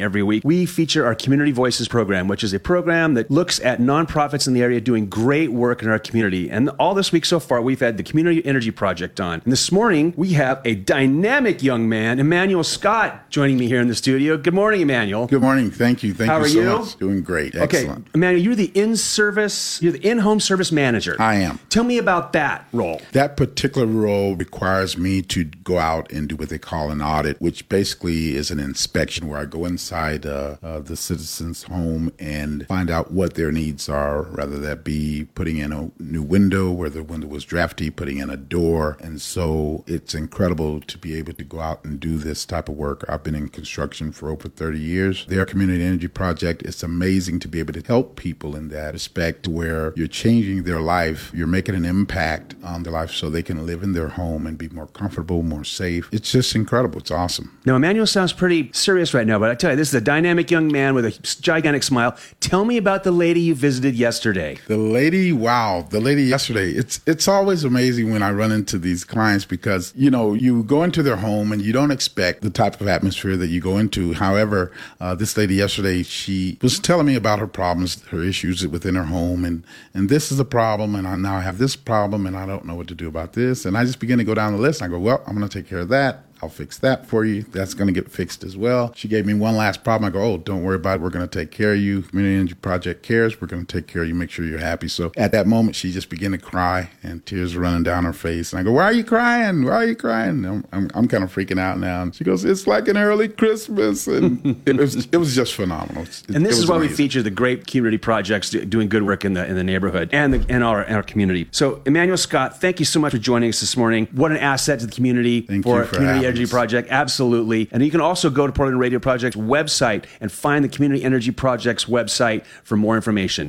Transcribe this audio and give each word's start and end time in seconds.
Every 0.00 0.22
week, 0.22 0.42
we 0.44 0.64
feature 0.64 1.04
our 1.04 1.14
Community 1.14 1.52
Voices 1.52 1.86
program, 1.86 2.26
which 2.26 2.42
is 2.42 2.54
a 2.54 2.58
program 2.58 3.14
that 3.14 3.30
looks 3.30 3.60
at 3.60 3.80
nonprofits 3.80 4.46
in 4.46 4.54
the 4.54 4.62
area 4.62 4.80
doing 4.80 5.06
great 5.06 5.52
work 5.52 5.82
in 5.82 5.90
our 5.90 5.98
community. 5.98 6.50
And 6.50 6.70
all 6.78 6.94
this 6.94 7.12
week 7.12 7.26
so 7.26 7.38
far, 7.38 7.60
we've 7.60 7.80
had 7.80 7.98
the 7.98 8.02
Community 8.02 8.44
Energy 8.46 8.70
Project 8.70 9.20
on. 9.20 9.42
And 9.44 9.52
this 9.52 9.70
morning, 9.70 10.14
we 10.16 10.30
have 10.30 10.62
a 10.64 10.74
dynamic 10.74 11.62
young 11.62 11.86
man, 11.86 12.18
Emmanuel 12.18 12.64
Scott, 12.64 13.28
joining 13.28 13.58
me 13.58 13.66
here 13.66 13.80
in 13.80 13.88
the 13.88 13.94
studio. 13.94 14.38
Good 14.38 14.54
morning, 14.54 14.80
Emmanuel. 14.80 15.26
Good 15.26 15.42
morning. 15.42 15.70
Thank 15.70 16.02
you. 16.02 16.14
Thank 16.14 16.30
How 16.30 16.38
you 16.38 16.44
are 16.44 16.48
so 16.48 16.60
you? 16.60 16.78
much. 16.78 16.96
Doing 16.96 17.22
great. 17.22 17.54
Okay, 17.54 17.80
Excellent. 17.80 18.08
Emmanuel, 18.14 18.42
you're 18.42 18.54
the 18.54 18.72
in-service, 18.74 19.82
you're 19.82 19.92
the 19.92 20.08
in-home 20.08 20.40
service 20.40 20.72
manager. 20.72 21.14
I 21.18 21.34
am. 21.34 21.58
Tell 21.68 21.84
me 21.84 21.98
about 21.98 22.32
that 22.32 22.66
role. 22.72 23.02
That 23.12 23.36
particular 23.36 23.86
role 23.86 24.34
requires 24.34 24.96
me 24.96 25.20
to 25.22 25.44
go 25.44 25.76
out 25.76 26.10
and 26.10 26.26
do 26.26 26.36
what 26.36 26.48
they 26.48 26.58
call 26.58 26.90
an 26.90 27.02
audit, 27.02 27.38
which 27.40 27.68
basically 27.68 28.34
is 28.34 28.50
an 28.50 28.58
inspection 28.58 29.28
where 29.28 29.38
I 29.38 29.44
go 29.44 29.66
inside 29.66 29.89
uh, 29.92 30.56
uh, 30.62 30.80
the 30.80 30.96
citizen's 30.96 31.64
home 31.64 32.12
and 32.18 32.66
find 32.66 32.90
out 32.90 33.10
what 33.10 33.34
their 33.34 33.52
needs 33.52 33.88
are, 33.88 34.22
rather 34.22 34.58
that 34.58 34.84
be 34.84 35.26
putting 35.34 35.58
in 35.58 35.72
a 35.72 35.90
new 35.98 36.22
window 36.22 36.70
where 36.70 36.90
the 36.90 37.02
window 37.02 37.26
was 37.26 37.44
drafty, 37.44 37.90
putting 37.90 38.18
in 38.18 38.30
a 38.30 38.36
door. 38.36 38.96
And 39.00 39.20
so 39.20 39.84
it's 39.86 40.14
incredible 40.14 40.80
to 40.80 40.98
be 40.98 41.14
able 41.16 41.32
to 41.34 41.44
go 41.44 41.60
out 41.60 41.84
and 41.84 41.98
do 41.98 42.16
this 42.18 42.44
type 42.44 42.68
of 42.68 42.76
work. 42.76 43.04
I've 43.08 43.22
been 43.22 43.34
in 43.34 43.48
construction 43.48 44.12
for 44.12 44.30
over 44.30 44.48
30 44.48 44.78
years. 44.78 45.26
Their 45.26 45.46
community 45.46 45.82
energy 45.82 46.08
project, 46.08 46.62
it's 46.62 46.82
amazing 46.82 47.40
to 47.40 47.48
be 47.48 47.58
able 47.58 47.72
to 47.72 47.82
help 47.82 48.16
people 48.16 48.56
in 48.56 48.68
that 48.68 48.92
respect 48.92 49.48
where 49.48 49.92
you're 49.96 50.06
changing 50.06 50.64
their 50.64 50.80
life, 50.80 51.30
you're 51.34 51.46
making 51.46 51.74
an 51.74 51.84
impact 51.84 52.54
on 52.62 52.82
their 52.82 52.92
life 52.92 53.10
so 53.10 53.30
they 53.30 53.42
can 53.42 53.66
live 53.66 53.82
in 53.82 53.92
their 53.92 54.08
home 54.08 54.46
and 54.46 54.58
be 54.58 54.68
more 54.68 54.86
comfortable, 54.86 55.42
more 55.42 55.64
safe. 55.64 56.08
It's 56.12 56.30
just 56.30 56.54
incredible. 56.54 57.00
It's 57.00 57.10
awesome. 57.10 57.58
Now, 57.64 57.76
Emmanuel 57.76 58.06
sounds 58.06 58.32
pretty 58.32 58.70
serious 58.72 59.14
right 59.14 59.26
now, 59.26 59.38
but 59.38 59.50
I 59.50 59.54
tell 59.54 59.70
you, 59.70 59.76
this 59.80 59.88
is 59.88 59.94
a 59.94 60.00
dynamic 60.00 60.50
young 60.50 60.70
man 60.70 60.94
with 60.94 61.06
a 61.06 61.10
gigantic 61.40 61.82
smile. 61.82 62.14
Tell 62.40 62.66
me 62.66 62.76
about 62.76 63.02
the 63.02 63.10
lady 63.10 63.40
you 63.40 63.54
visited 63.54 63.94
yesterday. 63.94 64.58
The 64.66 64.76
lady, 64.76 65.32
wow, 65.32 65.86
the 65.88 66.00
lady 66.00 66.24
yesterday. 66.24 66.72
It's 66.72 67.00
it's 67.06 67.26
always 67.26 67.64
amazing 67.64 68.12
when 68.12 68.22
I 68.22 68.30
run 68.30 68.52
into 68.52 68.78
these 68.78 69.04
clients 69.04 69.46
because 69.46 69.94
you 69.96 70.10
know 70.10 70.34
you 70.34 70.64
go 70.64 70.82
into 70.82 71.02
their 71.02 71.16
home 71.16 71.50
and 71.50 71.62
you 71.62 71.72
don't 71.72 71.90
expect 71.90 72.42
the 72.42 72.50
type 72.50 72.78
of 72.82 72.88
atmosphere 72.88 73.38
that 73.38 73.46
you 73.46 73.62
go 73.62 73.78
into. 73.78 74.12
However, 74.12 74.70
uh, 75.00 75.14
this 75.14 75.34
lady 75.38 75.54
yesterday, 75.54 76.02
she 76.02 76.58
was 76.60 76.78
telling 76.78 77.06
me 77.06 77.14
about 77.14 77.38
her 77.38 77.46
problems, 77.46 78.04
her 78.08 78.22
issues 78.22 78.66
within 78.68 78.96
her 78.96 79.04
home, 79.04 79.46
and 79.46 79.64
and 79.94 80.10
this 80.10 80.30
is 80.30 80.38
a 80.38 80.44
problem, 80.44 80.94
and 80.94 81.08
I 81.08 81.16
now 81.16 81.40
have 81.40 81.56
this 81.56 81.74
problem, 81.74 82.26
and 82.26 82.36
I 82.36 82.44
don't 82.44 82.66
know 82.66 82.74
what 82.74 82.88
to 82.88 82.94
do 82.94 83.08
about 83.08 83.32
this, 83.32 83.64
and 83.64 83.78
I 83.78 83.86
just 83.86 83.98
begin 83.98 84.18
to 84.18 84.24
go 84.24 84.34
down 84.34 84.52
the 84.52 84.58
list. 84.58 84.82
And 84.82 84.92
I 84.92 84.94
go, 84.94 85.00
well, 85.00 85.22
I'm 85.26 85.34
going 85.34 85.48
to 85.48 85.58
take 85.58 85.70
care 85.70 85.78
of 85.78 85.88
that. 85.88 86.26
I'll 86.42 86.48
fix 86.48 86.78
that 86.78 87.06
for 87.06 87.24
you. 87.24 87.42
That's 87.42 87.74
going 87.74 87.86
to 87.86 87.92
get 87.92 88.10
fixed 88.10 88.44
as 88.44 88.56
well. 88.56 88.92
She 88.94 89.08
gave 89.08 89.26
me 89.26 89.34
one 89.34 89.56
last 89.56 89.84
problem. 89.84 90.08
I 90.08 90.12
go, 90.12 90.22
oh, 90.22 90.38
don't 90.38 90.62
worry 90.62 90.76
about 90.76 90.96
it. 90.96 91.00
We're 91.02 91.10
going 91.10 91.28
to 91.28 91.38
take 91.38 91.50
care 91.50 91.74
of 91.74 91.78
you. 91.80 92.02
Community 92.02 92.34
Energy 92.36 92.54
Project 92.54 93.02
cares. 93.02 93.40
We're 93.40 93.46
going 93.48 93.66
to 93.66 93.76
take 93.80 93.86
care 93.86 94.02
of 94.02 94.08
you. 94.08 94.14
Make 94.14 94.30
sure 94.30 94.44
you're 94.44 94.58
happy. 94.58 94.88
So 94.88 95.12
at 95.16 95.32
that 95.32 95.46
moment, 95.46 95.76
she 95.76 95.92
just 95.92 96.08
began 96.08 96.32
to 96.32 96.38
cry 96.38 96.90
and 97.02 97.24
tears 97.26 97.56
running 97.56 97.82
down 97.82 98.04
her 98.04 98.12
face. 98.12 98.52
And 98.52 98.60
I 98.60 98.62
go, 98.62 98.72
why 98.72 98.84
are 98.84 98.92
you 98.92 99.04
crying? 99.04 99.64
Why 99.64 99.72
are 99.72 99.84
you 99.86 99.96
crying? 99.96 100.44
I'm, 100.44 100.64
I'm, 100.72 100.90
I'm 100.94 101.08
kind 101.08 101.22
of 101.24 101.34
freaking 101.34 101.58
out 101.60 101.78
now. 101.78 102.02
And 102.02 102.14
she 102.14 102.24
goes, 102.24 102.44
it's 102.44 102.66
like 102.66 102.88
an 102.88 102.96
early 102.96 103.28
Christmas. 103.28 104.06
And 104.06 104.62
it 104.66 104.76
was, 104.76 105.06
it 105.12 105.16
was 105.16 105.34
just 105.34 105.54
phenomenal. 105.54 106.04
It- 106.04 106.24
And 106.34 106.46
this 106.46 106.58
is 106.58 106.66
why 106.68 106.78
we 106.78 106.88
feature 106.88 107.22
the 107.22 107.30
great 107.30 107.66
community 107.66 107.98
projects 107.98 108.50
doing 108.50 108.88
good 108.88 109.02
work 109.02 109.24
in 109.24 109.34
the 109.34 109.46
in 109.46 109.56
the 109.56 109.64
neighborhood 109.64 110.08
and 110.12 110.32
the, 110.34 110.54
in 110.54 110.62
our 110.62 110.84
our 110.88 111.02
community. 111.02 111.48
So, 111.50 111.82
Emmanuel 111.86 112.16
Scott, 112.16 112.60
thank 112.60 112.78
you 112.78 112.84
so 112.86 112.98
much 113.00 113.12
for 113.12 113.18
joining 113.18 113.48
us 113.50 113.60
this 113.60 113.76
morning. 113.76 114.08
What 114.12 114.30
an 114.30 114.36
asset 114.38 114.80
to 114.80 114.86
the 114.86 114.92
community 114.92 115.42
Thank 115.42 115.64
for 115.64 115.80
you 115.80 115.84
for 115.84 115.94
Community 115.96 116.24
having 116.26 116.29
Energy. 116.38 116.50
Project. 116.50 116.88
Absolutely. 116.90 117.68
And 117.72 117.84
you 117.84 117.90
can 117.90 118.00
also 118.00 118.30
go 118.30 118.46
to 118.46 118.52
Portland 118.52 118.80
Radio 118.80 118.98
Project's 118.98 119.36
website 119.36 120.04
and 120.20 120.30
find 120.30 120.64
the 120.64 120.68
Community 120.68 121.04
Energy 121.04 121.30
Project's 121.30 121.86
website 121.86 122.44
for 122.62 122.76
more 122.76 122.96
information. 122.96 123.48